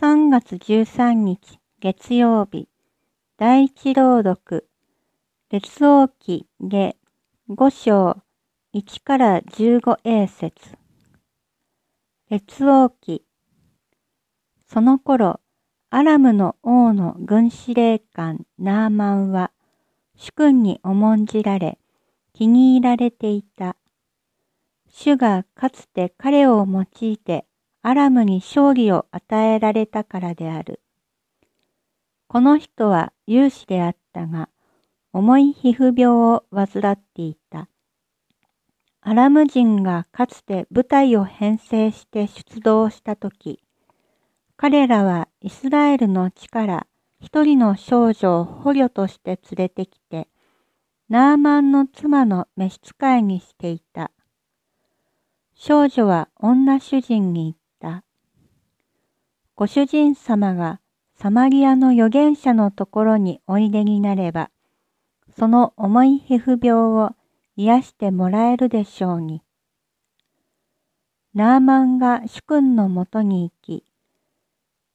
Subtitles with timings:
[0.00, 2.68] 3月13日月曜日。
[3.38, 4.66] 第一朗読。
[5.50, 6.96] 列王記下
[7.48, 8.20] 5章
[8.74, 10.76] 1から15英節。
[12.28, 13.24] 列王記。
[14.66, 15.38] その頃
[15.90, 19.52] アラムの王の軍司令官ナーマンは
[20.16, 21.78] 主君に重んじられ
[22.32, 23.76] 気に入られていた。
[24.88, 27.46] 主がかつて彼を用いて
[27.86, 30.80] アラムに勝利を与えられたからである。
[32.28, 34.48] この人は勇士であったが、
[35.12, 37.68] 重い皮膚病を患っていた。
[39.02, 43.60] アラム人がかつて部隊を編成して出動したとき、
[44.56, 46.86] 彼らはイスラエルの地から
[47.20, 50.28] 一人の少女を捕虜として連れてきて、
[51.10, 54.10] ナーマンの妻の召使いにしていた。
[55.52, 57.63] 少女は女主人に言。
[59.56, 60.80] ご主人様が
[61.14, 64.50] サマリアの預言者のところにおいでになれば、
[65.38, 67.14] その重い皮膚病を
[67.56, 69.42] 癒してもらえるでしょうに。
[71.34, 73.84] ナーマンが主君のもとに行き、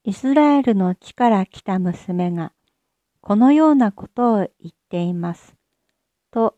[0.04, 2.52] イスラエルの地から来た娘が、
[3.22, 5.56] このようなことを言っています。
[6.32, 6.58] と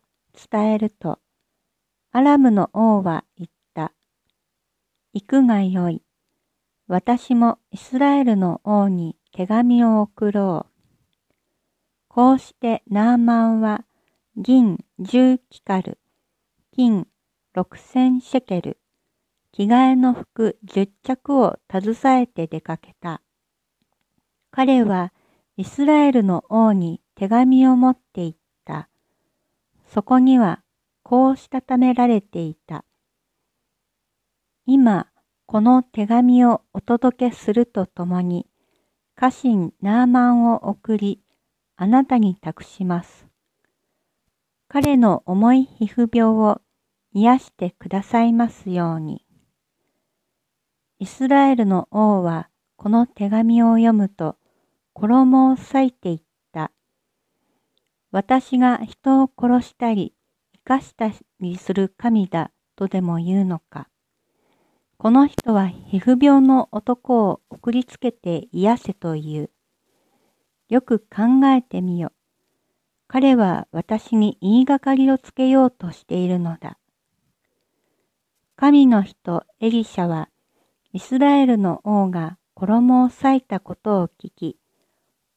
[0.50, 1.20] 伝えると、
[2.10, 3.92] アラムの王は言った。
[5.12, 6.02] 行くがよい。
[6.92, 11.32] 私もイスラエルの王に手紙を送ろう。
[12.08, 13.86] こうしてナーマンは
[14.36, 15.96] 銀十キカル、
[16.76, 17.06] 金
[17.54, 18.76] 六千シェケル、
[19.52, 23.22] 着替えの服十着を携えて出かけた。
[24.50, 25.14] 彼は
[25.56, 28.90] イスラエルの王に手紙を持って行った。
[29.86, 30.60] そこには
[31.02, 32.84] こうしたためられていた。
[34.66, 35.06] 今、
[35.52, 38.46] この手紙をお届けするとともに、
[39.14, 41.20] 家臣ナーマンを送り、
[41.76, 43.26] あなたに託します。
[44.66, 46.62] 彼の重い皮膚病を
[47.12, 49.26] 癒してくださいますように。
[50.98, 54.38] イスラエルの王はこの手紙を読むと
[54.94, 56.22] 衣を裂いていっ
[56.52, 56.72] た。
[58.10, 60.14] 私が人を殺したり
[60.54, 61.10] 生かした
[61.40, 63.90] りする神だとでも言うのか。
[65.02, 69.50] この人は皮膚病の男を送りつけて癒せと言う。
[70.68, 72.12] よく考えてみよ。
[73.08, 76.78] 彼は私に言いがかりをつけようとしているのだ。
[78.54, 80.28] 神の人エリシャは、
[80.92, 84.56] イスラエルの王が衣を裂いたことを聞き、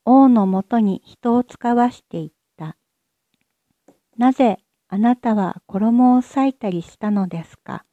[0.05, 2.77] 王のもとに人を使わしていった。
[4.15, 4.59] なぜ
[4.89, 7.83] あなたは衣を裂いたりしたのですか？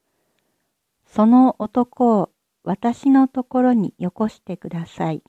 [1.14, 2.30] その男を
[2.64, 5.22] 私のところによこしてください。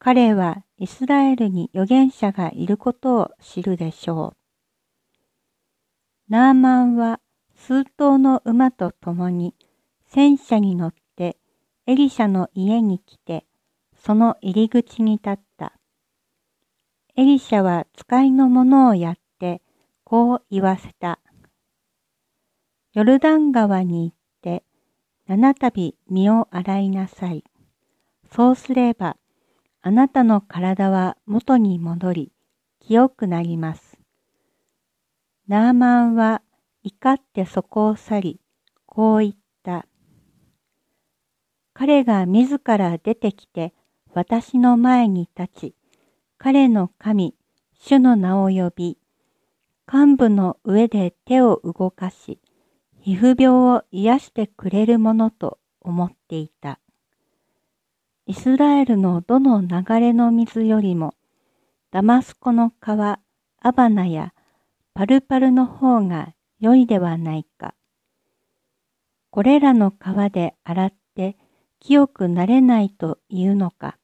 [0.00, 4.36] 彼はイスラエルに預言者がいることを知るでしょう。
[6.28, 7.20] ナーマンは
[7.54, 9.54] 数頭の馬と共に
[10.06, 11.36] 戦車に乗って
[11.86, 13.46] エリシャの家に来て
[13.94, 15.74] その入り口に立った。
[17.14, 19.62] エリシャは使いの者をやって
[20.02, 21.20] こう言わせた。
[22.94, 24.19] ヨルダン川に行
[25.36, 27.44] 七度身を洗いなさい。
[28.32, 29.16] そうすれば、
[29.80, 32.32] あなたの体は元に戻り、
[32.80, 33.96] 清くなります。
[35.46, 36.42] ナーマンは
[36.82, 38.40] 怒ってそこを去り、
[38.86, 39.86] こう言った。
[41.74, 43.72] 彼が自ら出てきて
[44.12, 45.74] 私の前に立ち、
[46.38, 47.36] 彼の神、
[47.78, 48.98] 主の名を呼び、
[49.86, 52.40] 幹部の上で手を動かし、
[53.02, 56.80] 皮膚病を癒してくれるものと思っていた。
[58.26, 61.14] イスラエルのどの流れの水よりも、
[61.90, 63.18] ダマスコの川、
[63.58, 64.34] アバナや
[64.92, 67.74] パルパルの方が良いではないか。
[69.30, 71.36] これらの川で洗って
[71.78, 73.96] 清くなれないというのか。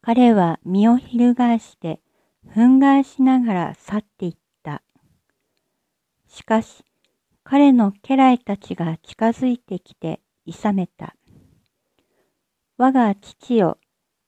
[0.00, 2.00] 彼は身を翻して、
[2.46, 4.82] 憤慨しながら去っていった。
[6.28, 6.84] しかし、
[7.48, 11.14] 彼の家来たちが近づいてきていさめた。
[12.76, 13.78] 我が父よ、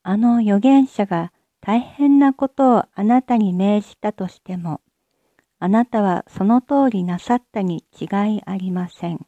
[0.05, 4.83] あの預言者が大変なことをあなたに命じたとしても、
[5.59, 8.05] あなたはその通りなさったに違
[8.37, 9.27] いありません。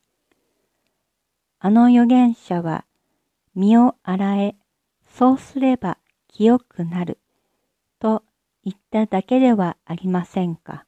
[1.58, 2.84] あの預言者は、
[3.56, 4.56] 身を洗え、
[5.18, 5.98] そうすれば
[6.28, 7.18] 清くなる、
[7.98, 8.22] と
[8.62, 10.86] 言っただけではありませんか。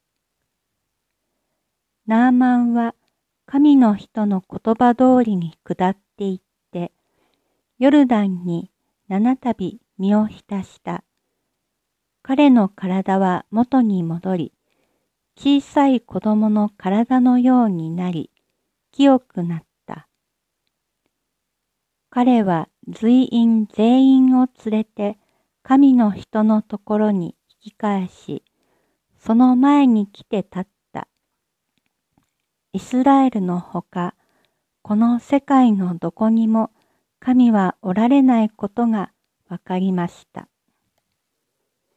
[2.12, 2.94] ナーマンは
[3.46, 6.92] 神の人の言葉通りに下っていって、
[7.78, 8.70] ヨルダンに
[9.08, 11.04] 七度身を浸した。
[12.22, 14.52] 彼の体は元に戻り、
[15.38, 18.28] 小さい子供の体のようになり、
[18.90, 20.06] 清くなった。
[22.10, 25.16] 彼は随員全員を連れて
[25.62, 28.44] 神の人のところに引き返し、
[29.18, 30.66] その前に来て立っ。
[32.74, 34.14] イスラエルのほか、
[34.80, 36.70] この世界のどこにも
[37.20, 39.12] 神はおられないことが
[39.48, 40.48] わかりました。